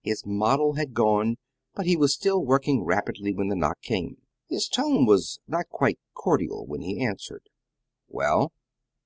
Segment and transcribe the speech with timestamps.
[0.00, 1.36] His model had gone,
[1.74, 4.16] but he was still working rapidly when the knock came.
[4.48, 7.50] His tone was not quite cordial when he answered.
[8.08, 8.50] "Well?"